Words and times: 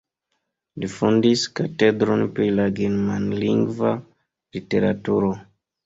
Li 0.83 0.89
fondis 0.93 1.43
katedron 1.59 2.25
pri 2.39 2.49
la 2.57 2.67
germanlingva 2.83 3.97
literaturo. 4.05 5.35